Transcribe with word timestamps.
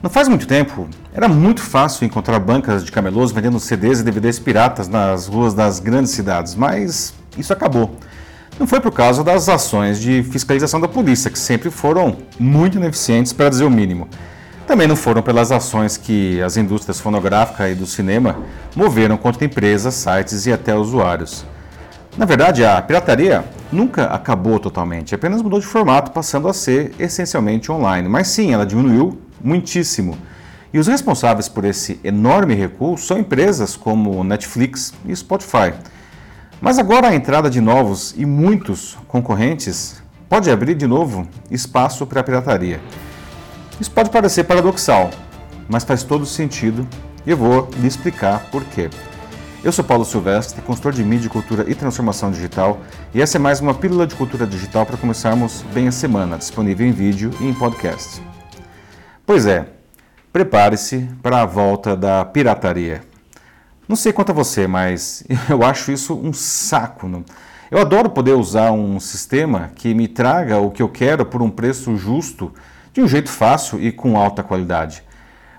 Não 0.00 0.08
faz 0.08 0.28
muito 0.28 0.46
tempo, 0.46 0.86
era 1.12 1.26
muito 1.26 1.60
fácil 1.60 2.06
encontrar 2.06 2.38
bancas 2.38 2.84
de 2.84 2.92
camelôs 2.92 3.32
vendendo 3.32 3.58
CDs 3.58 3.98
e 3.98 4.04
DVDs 4.04 4.38
piratas 4.38 4.86
nas 4.86 5.26
ruas 5.26 5.54
das 5.54 5.80
grandes 5.80 6.12
cidades, 6.12 6.54
mas 6.54 7.12
isso 7.36 7.52
acabou. 7.52 7.96
Não 8.60 8.66
foi 8.66 8.78
por 8.78 8.92
causa 8.92 9.24
das 9.24 9.48
ações 9.48 10.00
de 10.00 10.22
fiscalização 10.22 10.80
da 10.80 10.86
polícia, 10.86 11.28
que 11.28 11.38
sempre 11.38 11.68
foram 11.68 12.16
muito 12.38 12.78
ineficientes, 12.78 13.32
para 13.32 13.48
dizer 13.48 13.64
o 13.64 13.70
mínimo. 13.70 14.06
Também 14.68 14.86
não 14.86 14.94
foram 14.94 15.20
pelas 15.20 15.50
ações 15.50 15.96
que 15.96 16.40
as 16.42 16.56
indústrias 16.56 17.00
fonográfica 17.00 17.68
e 17.68 17.74
do 17.74 17.86
cinema 17.86 18.36
moveram 18.76 19.16
contra 19.16 19.44
empresas, 19.44 19.94
sites 19.94 20.46
e 20.46 20.52
até 20.52 20.76
usuários. 20.76 21.44
Na 22.16 22.24
verdade, 22.24 22.64
a 22.64 22.80
pirataria 22.80 23.44
nunca 23.72 24.04
acabou 24.04 24.60
totalmente, 24.60 25.12
apenas 25.12 25.42
mudou 25.42 25.58
de 25.58 25.66
formato, 25.66 26.12
passando 26.12 26.46
a 26.46 26.52
ser 26.52 26.92
essencialmente 27.00 27.72
online. 27.72 28.08
Mas 28.08 28.28
sim, 28.28 28.52
ela 28.52 28.64
diminuiu 28.64 29.18
muitíssimo. 29.42 30.16
E 30.72 30.78
os 30.78 30.86
responsáveis 30.86 31.48
por 31.48 31.64
esse 31.64 31.98
enorme 32.04 32.54
recuo 32.54 32.98
são 32.98 33.18
empresas 33.18 33.76
como 33.76 34.22
Netflix 34.22 34.92
e 35.06 35.14
Spotify. 35.16 35.72
Mas 36.60 36.78
agora 36.78 37.08
a 37.08 37.14
entrada 37.14 37.48
de 37.48 37.60
novos 37.60 38.14
e 38.16 38.26
muitos 38.26 38.98
concorrentes 39.06 40.02
pode 40.28 40.50
abrir 40.50 40.74
de 40.74 40.86
novo 40.86 41.26
espaço 41.50 42.06
para 42.06 42.20
a 42.20 42.24
pirataria. 42.24 42.80
Isso 43.80 43.90
pode 43.90 44.10
parecer 44.10 44.44
paradoxal, 44.44 45.10
mas 45.68 45.84
faz 45.84 46.02
todo 46.02 46.26
sentido 46.26 46.86
e 47.24 47.30
eu 47.30 47.36
vou 47.36 47.70
lhe 47.80 47.86
explicar 47.86 48.46
por 48.50 48.64
quê. 48.64 48.90
Eu 49.62 49.72
sou 49.72 49.84
Paulo 49.84 50.04
Silvestre, 50.04 50.62
consultor 50.62 50.92
de 50.92 51.02
mídia, 51.02 51.28
cultura 51.28 51.64
e 51.68 51.74
transformação 51.74 52.30
digital, 52.30 52.80
e 53.12 53.20
essa 53.20 53.38
é 53.38 53.40
mais 53.40 53.60
uma 53.60 53.74
pílula 53.74 54.06
de 54.06 54.14
cultura 54.14 54.46
digital 54.46 54.86
para 54.86 54.96
começarmos 54.96 55.64
bem 55.74 55.88
a 55.88 55.92
semana, 55.92 56.38
disponível 56.38 56.86
em 56.86 56.92
vídeo 56.92 57.30
e 57.40 57.46
em 57.46 57.54
podcast. 57.54 58.22
Pois 59.28 59.44
é, 59.44 59.66
prepare-se 60.32 61.06
para 61.22 61.42
a 61.42 61.44
volta 61.44 61.94
da 61.94 62.24
pirataria. 62.24 63.02
Não 63.86 63.94
sei 63.94 64.10
quanto 64.10 64.30
a 64.30 64.34
você, 64.34 64.66
mas 64.66 65.22
eu 65.50 65.62
acho 65.62 65.92
isso 65.92 66.14
um 66.14 66.32
saco. 66.32 67.06
Não? 67.06 67.22
Eu 67.70 67.78
adoro 67.78 68.08
poder 68.08 68.32
usar 68.32 68.72
um 68.72 68.98
sistema 68.98 69.70
que 69.74 69.92
me 69.92 70.08
traga 70.08 70.56
o 70.56 70.70
que 70.70 70.82
eu 70.82 70.88
quero 70.88 71.26
por 71.26 71.42
um 71.42 71.50
preço 71.50 71.94
justo, 71.94 72.54
de 72.90 73.02
um 73.02 73.06
jeito 73.06 73.28
fácil 73.28 73.78
e 73.78 73.92
com 73.92 74.16
alta 74.16 74.42
qualidade. 74.42 75.04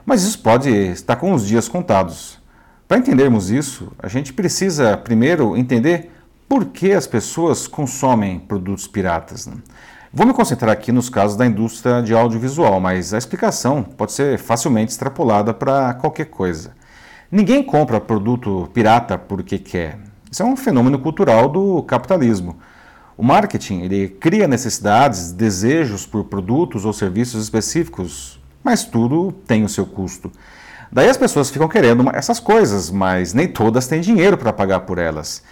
Mas 0.04 0.23
isso 0.23 0.39
pode 0.39 0.72
estar 0.72 1.17
com 1.17 1.31
os 1.31 1.45
dias 1.45 1.67
contados. 1.67 2.39
Para 2.88 2.98
entendermos 2.98 3.52
isso, 3.52 3.92
a 4.00 4.08
gente 4.08 4.33
precisa 4.33 4.98
primeiro 4.98 5.56
entender 5.56 6.09
por 6.48 6.66
que 6.66 6.92
as 6.92 7.06
pessoas 7.06 7.67
consomem 7.67 8.39
produtos 8.39 8.88
piratas. 8.88 9.48
Vou 10.11 10.25
me 10.25 10.33
concentrar 10.33 10.71
aqui 10.71 10.91
nos 10.91 11.07
casos 11.07 11.38
da 11.38 11.45
indústria 11.45 12.02
de 12.02 12.15
audiovisual, 12.15 12.79
mas 12.79 13.13
a 13.13 13.17
explicação 13.19 13.83
pode 13.83 14.11
ser 14.11 14.39
facilmente 14.39 14.91
extrapolada 14.91 15.53
para 15.53 15.93
qualquer 15.93 16.25
coisa. 16.25 16.71
Ninguém 17.31 17.61
compra 17.61 18.02
produto 18.02 18.67
pirata 18.73 19.19
porque 19.19 19.59
quer. 19.59 19.99
Isso 20.31 20.41
é 20.41 20.45
um 20.47 20.57
fenômeno 20.57 20.97
cultural 20.97 21.47
do 21.47 21.83
capitalismo. 21.83 22.57
O 23.15 23.23
marketing 23.23 23.81
ele 23.81 24.07
cria 24.07 24.47
necessidades, 24.47 25.31
desejos 25.31 26.07
por 26.07 26.23
produtos 26.23 26.85
ou 26.85 26.93
serviços 26.93 27.43
específicos, 27.43 28.39
mas 28.63 28.83
tudo 28.83 29.31
tem 29.45 29.63
o 29.63 29.69
seu 29.69 29.85
custo. 29.85 30.31
Daí 30.91 31.07
as 31.07 31.17
pessoas 31.17 31.52
ficam 31.52 31.67
querendo 31.67 32.09
essas 32.15 32.39
coisas, 32.39 32.89
mas 32.89 33.35
nem 33.35 33.47
todas 33.47 33.85
têm 33.85 34.02
dinheiro 34.02 34.39
para 34.39 34.52
pagar 34.52 34.80
por 34.80 34.97
elas. 34.97 35.43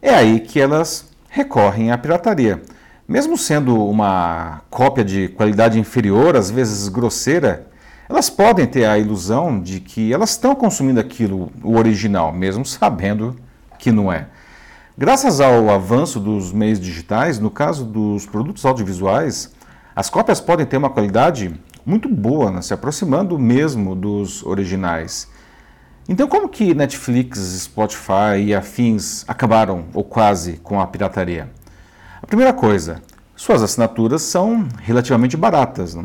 É 0.00 0.14
aí 0.14 0.38
que 0.38 0.60
elas 0.60 1.08
recorrem 1.28 1.90
à 1.90 1.98
pirataria. 1.98 2.62
Mesmo 3.08 3.38
sendo 3.38 3.84
uma 3.88 4.62
cópia 4.68 5.04
de 5.04 5.28
qualidade 5.28 5.78
inferior, 5.78 6.36
às 6.36 6.50
vezes 6.50 6.88
grosseira, 6.88 7.68
elas 8.08 8.28
podem 8.28 8.66
ter 8.66 8.84
a 8.84 8.98
ilusão 8.98 9.60
de 9.60 9.78
que 9.78 10.12
elas 10.12 10.30
estão 10.30 10.56
consumindo 10.56 10.98
aquilo, 10.98 11.52
o 11.62 11.76
original, 11.76 12.32
mesmo 12.32 12.64
sabendo 12.64 13.36
que 13.78 13.92
não 13.92 14.12
é. 14.12 14.26
Graças 14.98 15.40
ao 15.40 15.70
avanço 15.70 16.18
dos 16.18 16.52
meios 16.52 16.80
digitais, 16.80 17.38
no 17.38 17.48
caso 17.48 17.84
dos 17.84 18.26
produtos 18.26 18.64
audiovisuais, 18.64 19.52
as 19.94 20.10
cópias 20.10 20.40
podem 20.40 20.66
ter 20.66 20.76
uma 20.76 20.90
qualidade 20.90 21.54
muito 21.84 22.08
boa, 22.08 22.50
né, 22.50 22.60
se 22.60 22.74
aproximando 22.74 23.38
mesmo 23.38 23.94
dos 23.94 24.44
originais. 24.44 25.28
Então, 26.08 26.26
como 26.26 26.48
que 26.48 26.74
Netflix, 26.74 27.38
Spotify 27.38 28.40
e 28.46 28.54
afins 28.54 29.24
acabaram, 29.28 29.84
ou 29.94 30.02
quase, 30.02 30.54
com 30.54 30.80
a 30.80 30.86
pirataria? 30.88 31.48
A 32.22 32.26
primeira 32.26 32.52
coisa, 32.52 33.02
suas 33.34 33.62
assinaturas 33.62 34.22
são 34.22 34.66
relativamente 34.80 35.36
baratas. 35.36 35.96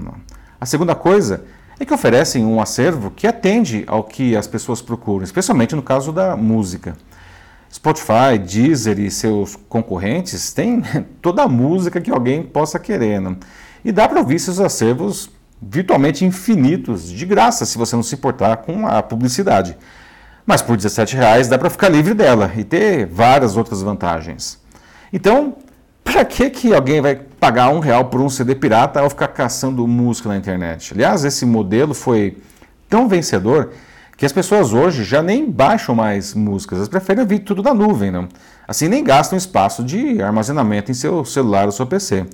A 0.59 0.65
segunda 0.65 0.93
coisa 0.93 1.45
é 1.79 1.85
que 1.85 1.93
oferecem 1.93 2.45
um 2.45 2.61
acervo 2.61 3.11
que 3.11 3.25
atende 3.25 3.83
ao 3.87 4.03
que 4.03 4.35
as 4.35 4.45
pessoas 4.45 4.81
procuram, 4.81 5.23
especialmente 5.23 5.75
no 5.75 5.81
caso 5.81 6.11
da 6.11 6.35
música. 6.35 6.95
Spotify, 7.73 8.37
Deezer 8.37 8.99
e 8.99 9.09
seus 9.09 9.55
concorrentes 9.69 10.51
têm 10.53 10.83
toda 11.21 11.43
a 11.43 11.47
música 11.47 12.01
que 12.01 12.11
alguém 12.11 12.43
possa 12.43 12.77
querer. 12.77 13.21
E 13.83 13.91
dá 13.91 14.07
para 14.07 14.19
ouvir 14.19 14.37
seus 14.39 14.59
acervos 14.59 15.29
virtualmente 15.61 16.25
infinitos, 16.25 17.09
de 17.09 17.25
graça, 17.25 17.65
se 17.65 17.77
você 17.77 17.95
não 17.95 18.03
se 18.03 18.15
importar 18.15 18.57
com 18.57 18.85
a 18.85 19.01
publicidade. 19.01 19.77
Mas 20.45 20.61
por 20.61 20.75
R$17,00 20.75 21.47
dá 21.47 21.57
para 21.57 21.69
ficar 21.69 21.87
livre 21.87 22.13
dela 22.13 22.51
e 22.57 22.63
ter 22.63 23.05
várias 23.05 23.55
outras 23.55 23.81
vantagens. 23.81 24.59
Então, 25.13 25.55
para 26.03 26.25
que, 26.25 26.49
que 26.49 26.73
alguém 26.73 27.01
vai 27.01 27.15
pagar 27.15 27.69
um 27.69 27.79
real 27.79 28.05
por 28.05 28.21
um 28.21 28.29
CD 28.29 28.55
pirata 28.55 28.99
ao 28.99 29.09
ficar 29.09 29.29
caçando 29.29 29.87
música 29.87 30.29
na 30.29 30.37
internet? 30.37 30.93
Aliás, 30.93 31.23
esse 31.23 31.45
modelo 31.45 31.93
foi 31.93 32.37
tão 32.89 33.07
vencedor 33.07 33.71
que 34.17 34.25
as 34.25 34.31
pessoas 34.31 34.73
hoje 34.73 35.03
já 35.03 35.21
nem 35.21 35.49
baixam 35.49 35.95
mais 35.95 36.33
músicas, 36.33 36.77
elas 36.77 36.89
preferem 36.89 37.21
ouvir 37.21 37.39
tudo 37.39 37.63
da 37.63 37.73
nuvem, 37.73 38.11
não? 38.11 38.27
assim 38.67 38.87
nem 38.87 39.03
gastam 39.03 39.37
espaço 39.37 39.83
de 39.83 40.21
armazenamento 40.21 40.91
em 40.91 40.93
seu 40.93 41.25
celular 41.25 41.65
ou 41.65 41.71
seu 41.71 41.85
PC. 41.87 42.25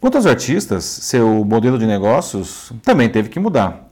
Quanto 0.00 0.16
aos 0.16 0.26
artistas, 0.26 0.84
seu 0.84 1.44
modelo 1.44 1.78
de 1.78 1.86
negócios 1.86 2.72
também 2.82 3.08
teve 3.08 3.28
que 3.28 3.40
mudar. 3.40 3.88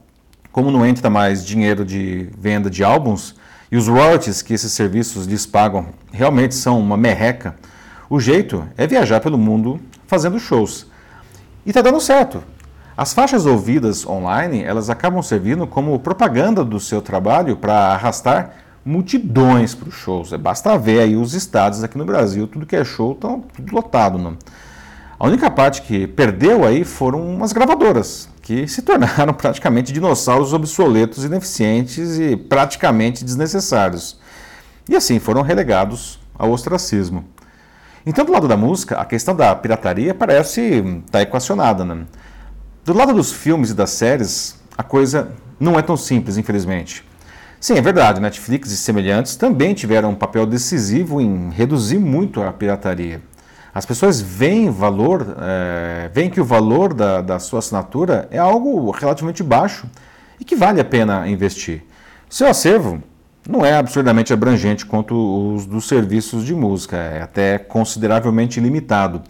Como 0.51 0.69
não 0.69 0.85
entra 0.85 1.09
mais 1.09 1.45
dinheiro 1.45 1.83
de 1.83 2.29
venda 2.37 2.69
de 2.69 2.83
álbuns 2.83 3.35
e 3.71 3.77
os 3.77 3.87
royalties 3.87 4.41
que 4.41 4.53
esses 4.53 4.71
serviços 4.71 5.25
lhes 5.25 5.45
pagam 5.45 5.87
realmente 6.11 6.53
são 6.53 6.79
uma 6.79 6.95
merreca, 6.95 7.55
o 8.09 8.19
jeito 8.19 8.67
é 8.77 8.85
viajar 8.85 9.19
pelo 9.19 9.37
mundo 9.37 9.79
fazendo 10.07 10.39
shows. 10.39 10.87
E 11.65 11.69
está 11.69 11.81
dando 11.81 11.99
certo. 11.99 12.43
As 12.95 13.13
faixas 13.13 13.45
ouvidas 13.45 14.05
online, 14.05 14.63
elas 14.63 14.89
acabam 14.89 15.21
servindo 15.21 15.67
como 15.67 15.99
propaganda 15.99 16.63
do 16.63 16.79
seu 16.79 17.01
trabalho 17.01 17.57
para 17.57 17.73
arrastar 17.93 18.53
multidões 18.85 19.73
para 19.73 19.89
os 19.89 19.95
shows. 19.95 20.31
É, 20.31 20.37
basta 20.37 20.77
ver 20.77 21.01
aí 21.01 21.15
os 21.15 21.33
estados 21.33 21.83
aqui 21.83 21.97
no 21.97 22.05
Brasil, 22.05 22.47
tudo 22.47 22.65
que 22.65 22.75
é 22.75 22.85
show 22.85 23.13
está 23.13 23.37
lotado. 23.71 24.17
Não? 24.17 24.37
A 25.19 25.27
única 25.27 25.49
parte 25.49 25.81
que 25.81 26.05
perdeu 26.05 26.63
aí 26.63 26.83
foram 26.83 27.43
as 27.43 27.51
gravadoras, 27.51 28.29
que 28.41 28.67
se 28.67 28.81
tornaram 28.81 29.33
praticamente 29.35 29.91
dinossauros 29.91 30.53
obsoletos, 30.53 31.25
ineficientes 31.25 32.19
e 32.19 32.37
praticamente 32.37 33.25
desnecessários. 33.25 34.19
E 34.87 34.95
assim 34.95 35.17
foram 35.17 35.41
relegados 35.41 36.19
ao 36.37 36.51
ostracismo. 36.51 37.25
Então, 38.05 38.23
do 38.23 38.31
lado 38.31 38.47
da 38.47 38.55
música, 38.55 38.97
a 38.97 39.05
questão 39.05 39.35
da 39.35 39.55
pirataria 39.55 40.13
parece 40.13 40.61
estar 40.61 41.11
tá 41.11 41.21
equacionada. 41.21 41.83
Né? 41.83 42.05
Do 42.83 42.93
lado 42.93 43.13
dos 43.13 43.33
filmes 43.33 43.71
e 43.71 43.73
das 43.73 43.89
séries, 43.89 44.59
a 44.77 44.83
coisa 44.83 45.31
não 45.59 45.79
é 45.79 45.81
tão 45.81 45.97
simples, 45.97 46.37
infelizmente. 46.37 47.03
Sim, 47.59 47.73
é 47.77 47.81
verdade, 47.81 48.21
Netflix 48.21 48.69
e 48.69 48.77
semelhantes 48.77 49.35
também 49.35 49.73
tiveram 49.73 50.11
um 50.11 50.15
papel 50.15 50.45
decisivo 50.45 51.19
em 51.19 51.49
reduzir 51.49 51.97
muito 51.97 52.43
a 52.43 52.53
pirataria. 52.53 53.23
As 53.73 53.87
pessoas 53.87 54.21
veem 54.21 54.69
valor, 54.69 55.35
é, 55.41 56.09
veem 56.13 56.29
que 56.29 56.39
o 56.39 56.45
valor 56.45 56.93
da, 56.93 57.21
da 57.21 57.39
sua 57.39 57.57
assinatura 57.57 58.27
é 58.29 58.37
algo 58.37 58.91
relativamente 58.91 59.41
baixo 59.41 59.89
e 60.39 60.45
que 60.45 60.55
vale 60.55 60.79
a 60.79 60.85
pena 60.85 61.27
investir. 61.27 61.83
Seu 62.29 62.47
acervo 62.47 63.01
não 63.47 63.65
é 63.65 63.75
absurdamente 63.77 64.33
abrangente 64.33 64.85
quanto 64.85 65.55
os 65.55 65.65
dos 65.65 65.87
serviços 65.87 66.43
de 66.43 66.55
música, 66.55 66.97
é 66.97 67.21
até 67.21 67.57
consideravelmente 67.57 68.59
limitado. 68.59 69.21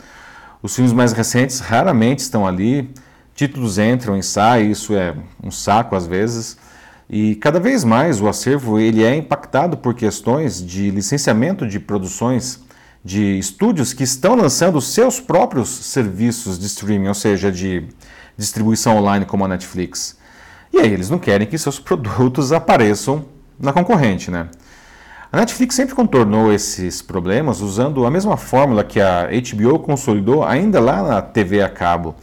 Os 0.61 0.75
filmes 0.75 0.93
mais 0.93 1.11
recentes 1.11 1.59
raramente 1.59 2.19
estão 2.19 2.47
ali, 2.47 2.89
títulos 3.35 3.77
entram 3.77 4.17
e 4.17 4.23
saem, 4.23 4.71
isso 4.71 4.95
é 4.95 5.15
um 5.43 5.51
saco 5.51 5.95
às 5.95 6.07
vezes, 6.07 6.57
e 7.09 7.35
cada 7.35 7.59
vez 7.59 7.83
mais 7.83 8.21
o 8.21 8.27
acervo 8.27 8.79
ele 8.79 9.03
é 9.03 9.15
impactado 9.15 9.77
por 9.77 9.93
questões 9.93 10.65
de 10.65 10.89
licenciamento 10.89 11.67
de 11.67 11.79
produções 11.79 12.63
de 13.03 13.37
estúdios 13.37 13.93
que 13.93 14.03
estão 14.03 14.33
lançando 14.33 14.81
seus 14.81 15.19
próprios 15.19 15.69
serviços 15.69 16.57
de 16.57 16.65
streaming, 16.65 17.09
ou 17.09 17.13
seja, 17.13 17.51
de 17.51 17.87
distribuição 18.35 18.97
online 18.97 19.25
como 19.25 19.45
a 19.45 19.47
Netflix. 19.47 20.17
E 20.73 20.79
aí 20.79 20.91
eles 20.91 21.09
não 21.09 21.19
querem 21.19 21.45
que 21.45 21.57
seus 21.57 21.77
produtos 21.79 22.51
apareçam 22.51 23.34
na 23.59 23.73
concorrente, 23.73 24.29
né? 24.29 24.49
A 25.31 25.37
Netflix 25.37 25.75
sempre 25.75 25.95
contornou 25.95 26.53
esses 26.53 27.01
problemas 27.01 27.59
usando 27.59 28.05
a 28.05 28.11
mesma 28.11 28.37
fórmula 28.37 28.83
que 28.83 29.01
a 29.01 29.27
HBO 29.27 29.79
consolidou 29.79 30.43
ainda 30.43 30.79
lá 30.79 31.03
na 31.03 31.21
TV 31.21 31.61
a 31.61 31.67
cabo, 31.67 32.15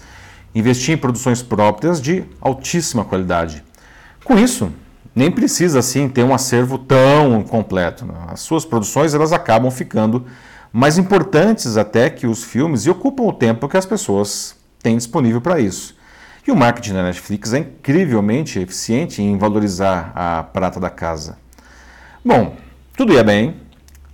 investir 0.55 0.94
em 0.94 0.99
produções 0.99 1.43
próprias 1.43 2.00
de 2.00 2.25
altíssima 2.40 3.05
qualidade. 3.05 3.62
Com 4.25 4.38
isso, 4.38 4.73
nem 5.14 5.31
precisa 5.31 5.81
assim 5.81 6.08
ter 6.08 6.23
um 6.23 6.32
acervo 6.32 6.79
tão 6.79 7.43
completo. 7.43 8.06
Né? 8.06 8.14
As 8.29 8.40
suas 8.40 8.64
produções 8.64 9.12
elas 9.12 9.32
acabam 9.32 9.70
ficando 9.70 10.25
mais 10.73 10.96
importantes 10.96 11.76
até 11.76 12.08
que 12.08 12.26
os 12.26 12.43
filmes 12.43 12.87
e 12.87 12.90
ocupam 12.90 13.25
o 13.25 13.32
tempo 13.32 13.69
que 13.69 13.76
as 13.76 13.84
pessoas 13.84 14.56
têm 14.82 14.96
disponível 14.96 15.40
para 15.40 15.61
isso. 15.61 15.94
E 16.44 16.50
o 16.50 16.56
marketing 16.56 16.94
da 16.94 17.05
Netflix 17.05 17.53
é 17.53 17.59
incrivelmente 17.59 18.59
eficiente 18.59 19.23
em 19.23 19.39
valorizar 19.39 20.11
a 20.15 20.43
prata 20.43 20.81
da 20.81 20.91
casa. 20.91 21.37
Bom, 22.25 22.56
tudo 22.97 23.12
ia 23.12 23.23
bem, 23.23 23.56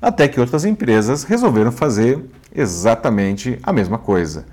até 0.01 0.29
que 0.29 0.39
outras 0.39 0.67
empresas 0.67 1.25
resolveram 1.25 1.73
fazer 1.73 2.23
exatamente 2.55 3.59
a 3.63 3.73
mesma 3.73 3.97
coisa. 3.97 4.45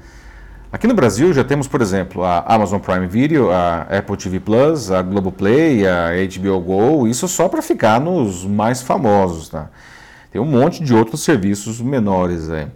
Aqui 0.71 0.87
no 0.87 0.93
Brasil 0.93 1.33
já 1.33 1.43
temos, 1.43 1.67
por 1.67 1.81
exemplo, 1.81 2.23
a 2.23 2.45
Amazon 2.47 2.79
Prime 2.79 3.07
Video, 3.07 3.51
a 3.51 3.81
Apple 3.81 4.15
TV 4.15 4.39
Plus, 4.39 4.89
a 4.89 5.01
Globoplay, 5.01 5.85
a 5.85 6.11
HBO 6.11 6.59
Go, 6.59 7.07
isso 7.07 7.27
só 7.27 7.49
para 7.49 7.61
ficar 7.61 7.99
nos 7.99 8.45
mais 8.45 8.81
famosos, 8.81 9.49
tá? 9.49 9.69
Tem 10.31 10.41
um 10.41 10.45
monte 10.45 10.83
de 10.83 10.93
outros 10.93 11.23
serviços 11.23 11.81
menores 11.81 12.49
aí. 12.49 12.67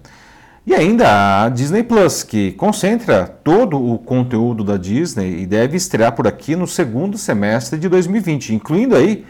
E 0.69 0.75
ainda 0.75 1.45
a 1.45 1.49
Disney 1.49 1.81
Plus, 1.81 2.21
que 2.21 2.51
concentra 2.51 3.25
todo 3.25 3.83
o 3.83 3.97
conteúdo 3.97 4.63
da 4.63 4.77
Disney 4.77 5.41
e 5.41 5.47
deve 5.47 5.75
estrear 5.75 6.11
por 6.11 6.27
aqui 6.27 6.55
no 6.55 6.67
segundo 6.67 7.17
semestre 7.17 7.79
de 7.79 7.89
2020, 7.89 8.53
incluindo 8.53 8.95
aí 8.95 9.25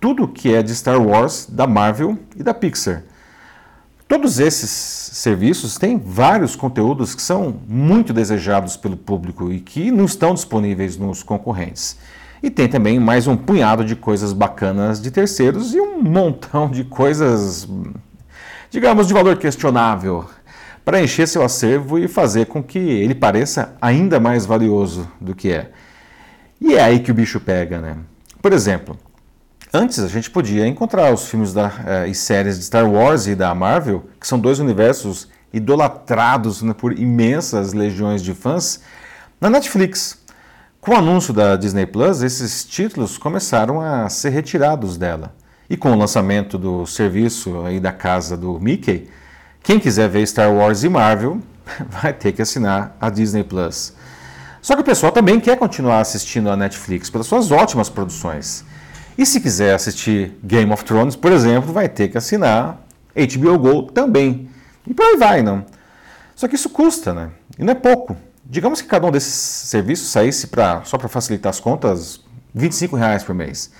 tudo 0.00 0.28
que 0.28 0.54
é 0.54 0.62
de 0.62 0.72
Star 0.72 1.02
Wars, 1.02 1.48
da 1.50 1.66
Marvel 1.66 2.16
e 2.36 2.44
da 2.44 2.54
Pixar. 2.54 3.02
Todos 4.06 4.38
esses 4.38 4.70
serviços 4.70 5.76
têm 5.78 5.98
vários 5.98 6.54
conteúdos 6.54 7.12
que 7.12 7.22
são 7.22 7.56
muito 7.66 8.12
desejados 8.12 8.76
pelo 8.76 8.96
público 8.96 9.50
e 9.50 9.58
que 9.58 9.90
não 9.90 10.04
estão 10.04 10.32
disponíveis 10.32 10.96
nos 10.96 11.24
concorrentes. 11.24 11.96
E 12.40 12.48
tem 12.48 12.68
também 12.68 13.00
mais 13.00 13.26
um 13.26 13.36
punhado 13.36 13.84
de 13.84 13.96
coisas 13.96 14.32
bacanas 14.32 15.02
de 15.02 15.10
terceiros 15.10 15.74
e 15.74 15.80
um 15.80 16.00
montão 16.00 16.70
de 16.70 16.84
coisas, 16.84 17.68
digamos, 18.70 19.08
de 19.08 19.12
valor 19.12 19.36
questionável 19.38 20.24
para 20.84 21.00
encher 21.00 21.26
seu 21.26 21.42
acervo 21.42 21.98
e 21.98 22.06
fazer 22.06 22.46
com 22.46 22.62
que 22.62 22.78
ele 22.78 23.14
pareça 23.14 23.74
ainda 23.80 24.20
mais 24.20 24.44
valioso 24.44 25.10
do 25.20 25.34
que 25.34 25.50
é. 25.50 25.70
E 26.60 26.74
é 26.74 26.82
aí 26.82 27.00
que 27.00 27.10
o 27.10 27.14
bicho 27.14 27.40
pega, 27.40 27.80
né? 27.80 27.96
Por 28.42 28.52
exemplo, 28.52 28.98
Antes 29.76 29.98
a 29.98 30.06
gente 30.06 30.30
podia 30.30 30.68
encontrar 30.68 31.12
os 31.12 31.26
filmes 31.26 31.52
da, 31.52 31.68
eh, 31.84 32.06
e 32.06 32.14
séries 32.14 32.56
de 32.60 32.64
Star 32.64 32.88
Wars 32.88 33.26
e 33.26 33.34
da 33.34 33.52
Marvel, 33.56 34.04
que 34.20 34.28
são 34.28 34.38
dois 34.38 34.60
universos 34.60 35.28
idolatrados 35.52 36.62
né, 36.62 36.72
por 36.72 36.96
imensas 36.96 37.72
legiões 37.72 38.22
de 38.22 38.34
fãs, 38.34 38.82
na 39.40 39.50
Netflix. 39.50 40.22
Com 40.80 40.92
o 40.92 40.96
anúncio 40.96 41.34
da 41.34 41.56
Disney 41.56 41.86
Plus, 41.86 42.22
esses 42.22 42.64
títulos 42.64 43.18
começaram 43.18 43.80
a 43.80 44.08
ser 44.08 44.28
retirados 44.28 44.96
dela. 44.96 45.34
E 45.68 45.76
com 45.76 45.90
o 45.90 45.98
lançamento 45.98 46.56
do 46.56 46.86
serviço 46.86 47.62
aí 47.62 47.80
da 47.80 47.90
casa 47.90 48.36
do 48.36 48.60
Mickey, 48.60 49.08
quem 49.64 49.80
quiser 49.80 50.10
ver 50.10 50.26
Star 50.26 50.52
Wars 50.52 50.84
e 50.84 50.90
Marvel 50.90 51.40
vai 51.88 52.12
ter 52.12 52.32
que 52.32 52.42
assinar 52.42 52.94
a 53.00 53.08
Disney 53.08 53.42
Plus. 53.42 53.94
Só 54.60 54.74
que 54.74 54.82
o 54.82 54.84
pessoal 54.84 55.10
também 55.10 55.40
quer 55.40 55.56
continuar 55.56 56.00
assistindo 56.00 56.50
a 56.50 56.56
Netflix 56.56 57.08
pelas 57.08 57.26
suas 57.26 57.50
ótimas 57.50 57.88
produções. 57.88 58.62
E 59.16 59.24
se 59.24 59.40
quiser 59.40 59.74
assistir 59.74 60.38
Game 60.44 60.70
of 60.70 60.84
Thrones, 60.84 61.16
por 61.16 61.32
exemplo, 61.32 61.72
vai 61.72 61.88
ter 61.88 62.08
que 62.08 62.18
assinar 62.18 62.78
HBO 63.14 63.58
Go 63.58 63.82
também. 63.84 64.50
E 64.86 64.92
por 64.92 65.04
aí 65.04 65.16
vai, 65.16 65.42
não. 65.42 65.64
Só 66.36 66.46
que 66.46 66.56
isso 66.56 66.68
custa, 66.68 67.14
né? 67.14 67.30
E 67.58 67.64
não 67.64 67.72
é 67.72 67.74
pouco. 67.74 68.16
Digamos 68.44 68.82
que 68.82 68.88
cada 68.88 69.06
um 69.06 69.10
desses 69.10 69.32
serviços 69.32 70.10
saísse 70.10 70.48
pra, 70.48 70.82
só 70.84 70.98
para 70.98 71.08
facilitar 71.08 71.48
as 71.48 71.60
contas, 71.60 72.20
25 72.54 72.96
reais 72.96 73.24
por 73.24 73.34
mês. 73.34 73.70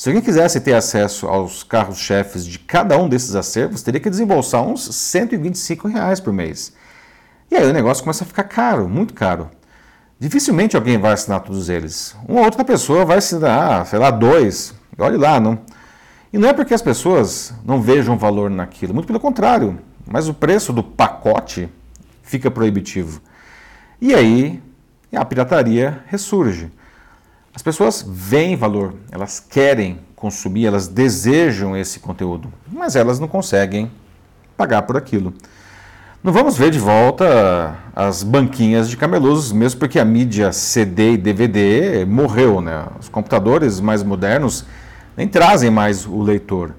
Se 0.00 0.08
alguém 0.08 0.22
quisesse 0.22 0.58
ter 0.62 0.72
acesso 0.72 1.26
aos 1.26 1.62
carros-chefes 1.62 2.46
de 2.46 2.58
cada 2.58 2.96
um 2.96 3.06
desses 3.06 3.34
acervos, 3.34 3.82
teria 3.82 4.00
que 4.00 4.08
desembolsar 4.08 4.62
uns 4.62 4.82
125 4.94 5.88
reais 5.88 6.18
por 6.18 6.32
mês. 6.32 6.72
E 7.50 7.54
aí 7.54 7.68
o 7.68 7.72
negócio 7.74 8.02
começa 8.02 8.24
a 8.24 8.26
ficar 8.26 8.44
caro, 8.44 8.88
muito 8.88 9.12
caro. 9.12 9.50
Dificilmente 10.18 10.74
alguém 10.74 10.96
vai 10.96 11.12
assinar 11.12 11.40
todos 11.40 11.68
eles. 11.68 12.16
Uma 12.26 12.40
outra 12.40 12.64
pessoa 12.64 13.04
vai 13.04 13.18
assinar, 13.18 13.84
sei 13.84 13.98
lá, 13.98 14.10
dois, 14.10 14.72
Olhe 14.98 15.18
lá, 15.18 15.38
não. 15.38 15.58
E 16.32 16.38
não 16.38 16.48
é 16.48 16.54
porque 16.54 16.72
as 16.72 16.80
pessoas 16.80 17.52
não 17.62 17.82
vejam 17.82 18.16
valor 18.16 18.48
naquilo, 18.48 18.94
muito 18.94 19.06
pelo 19.06 19.20
contrário, 19.20 19.80
mas 20.10 20.28
o 20.28 20.32
preço 20.32 20.72
do 20.72 20.82
pacote 20.82 21.68
fica 22.22 22.50
proibitivo. 22.50 23.20
E 24.00 24.14
aí 24.14 24.62
a 25.12 25.26
pirataria 25.26 26.02
ressurge. 26.06 26.70
As 27.52 27.62
pessoas 27.62 28.04
veem 28.06 28.54
valor, 28.54 28.94
elas 29.10 29.40
querem 29.40 29.98
consumir, 30.14 30.66
elas 30.66 30.86
desejam 30.86 31.76
esse 31.76 31.98
conteúdo, 31.98 32.52
mas 32.70 32.94
elas 32.94 33.18
não 33.18 33.26
conseguem 33.26 33.90
pagar 34.56 34.82
por 34.82 34.96
aquilo. 34.96 35.34
Não 36.22 36.32
vamos 36.32 36.56
ver 36.56 36.70
de 36.70 36.78
volta 36.78 37.76
as 37.96 38.22
banquinhas 38.22 38.88
de 38.88 38.96
camelosos, 38.96 39.50
mesmo 39.50 39.80
porque 39.80 39.98
a 39.98 40.04
mídia 40.04 40.52
CD 40.52 41.14
e 41.14 41.16
DVD 41.16 42.04
morreu, 42.04 42.60
né? 42.60 42.86
Os 43.00 43.08
computadores 43.08 43.80
mais 43.80 44.02
modernos 44.02 44.64
nem 45.16 45.26
trazem 45.26 45.70
mais 45.70 46.06
o 46.06 46.22
leitor. 46.22 46.74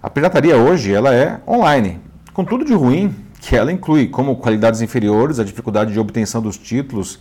A 0.00 0.08
pirataria 0.08 0.56
hoje 0.56 0.92
ela 0.94 1.12
é 1.12 1.40
online, 1.48 2.00
com 2.32 2.44
tudo 2.44 2.64
de 2.64 2.74
ruim 2.74 3.12
que 3.40 3.56
ela 3.56 3.72
inclui, 3.72 4.06
como 4.06 4.36
qualidades 4.36 4.80
inferiores, 4.80 5.40
a 5.40 5.44
dificuldade 5.44 5.92
de 5.92 5.98
obtenção 5.98 6.40
dos 6.40 6.56
títulos, 6.56 7.18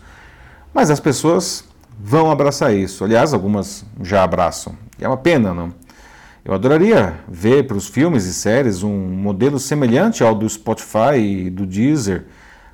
mas 0.74 0.92
as 0.92 1.00
pessoas 1.00 1.64
vão 2.00 2.32
abraçar 2.32 2.74
isso. 2.74 3.04
Aliás, 3.04 3.34
algumas 3.34 3.86
já 4.02 4.24
abraçam. 4.24 4.78
E 5.00 5.04
é 5.04 5.08
uma 5.08 5.18
pena, 5.18 5.54
não? 5.54 5.74
Eu 6.44 6.54
adoraria 6.54 7.16
ver 7.28 7.66
para 7.66 7.76
os 7.76 7.88
filmes 7.88 8.26
e 8.26 8.34
séries 8.34 8.84
um 8.84 8.96
modelo 8.96 9.60
semelhante 9.60 10.24
ao 10.24 10.36
do 10.36 10.48
Spotify 10.48 11.18
e 11.18 11.50
do 11.50 11.66
Deezer, 11.66 12.26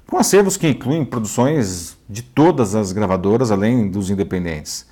com 0.06 0.18
acervos 0.18 0.58
que 0.58 0.68
incluem 0.68 1.06
produções 1.06 1.98
de 2.10 2.22
todas 2.22 2.76
as 2.76 2.92
gravadoras, 2.92 3.50
além 3.50 3.90
dos 3.90 4.10
independentes. 4.10 4.86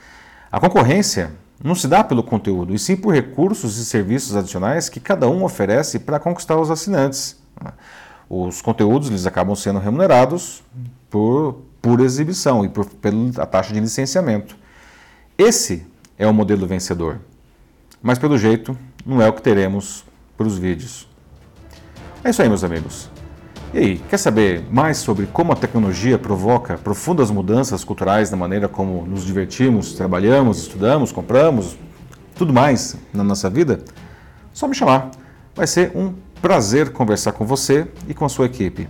A 0.50 0.62
concorrência 0.62 1.34
não 1.62 1.76
se 1.76 1.90
dá 1.90 2.06
pelo 2.06 2.24
conteúdo, 2.24 2.74
e 2.74 2.80
sim 2.80 2.96
por 2.96 3.14
recursos 3.14 3.78
e 3.78 3.86
serviços 3.86 4.34
adicionais 4.34 4.88
que 4.88 5.02
cada 5.02 5.30
um 5.30 5.44
oferece 5.44 6.00
para 6.00 6.18
conquistar 6.18 6.58
os 6.58 6.72
assinantes. 6.72 7.38
Os 8.30 8.62
conteúdos 8.62 9.10
eles 9.10 9.26
acabam 9.26 9.56
sendo 9.56 9.80
remunerados 9.80 10.64
por, 11.10 11.64
por 11.82 12.00
exibição 12.02 12.66
e 12.66 12.70
por, 12.70 12.86
pela 12.86 13.46
taxa 13.46 13.74
de 13.74 13.80
licenciamento. 13.80 14.56
Esse 15.38 15.86
é 16.18 16.28
o 16.28 16.34
modelo 16.34 16.68
vencedor. 16.68 17.20
Mas 18.02 18.18
pelo 18.18 18.38
jeito, 18.38 18.78
não 19.06 19.22
é 19.22 19.28
o 19.28 19.34
que 19.34 19.42
teremos 19.42 20.04
para 20.38 20.48
os 20.48 20.58
vídeos. 20.58 21.08
É 22.24 22.30
isso 22.30 22.42
aí, 22.42 22.50
meus 22.50 22.64
amigos. 22.64 23.10
E 23.74 23.78
aí, 23.78 23.98
quer 24.10 24.18
saber 24.18 24.66
mais 24.72 24.98
sobre 24.98 25.28
como 25.28 25.52
a 25.52 25.56
tecnologia 25.56 26.18
provoca 26.18 26.78
profundas 26.78 27.30
mudanças 27.30 27.84
culturais 27.84 28.32
na 28.32 28.38
maneira 28.38 28.68
como 28.68 29.06
nos 29.06 29.24
divertimos, 29.24 29.94
trabalhamos, 29.94 30.60
estudamos, 30.60 31.12
compramos, 31.12 31.78
tudo 32.36 32.52
mais 32.52 32.96
na 33.14 33.24
nossa 33.24 33.50
vida? 33.50 33.84
Só 34.54 34.68
me 34.68 34.74
chamar. 34.74 35.12
Vai 35.56 35.68
ser 35.68 35.92
um 35.96 36.16
prazer 36.42 36.92
conversar 36.92 37.34
com 37.34 37.46
você 37.46 37.88
e 38.08 38.14
com 38.14 38.26
a 38.26 38.30
sua 38.30 38.48
equipe. 38.48 38.90